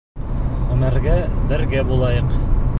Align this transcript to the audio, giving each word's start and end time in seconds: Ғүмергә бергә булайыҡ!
Ғүмергә 0.69 1.19
бергә 1.53 1.87
булайыҡ! 1.93 2.37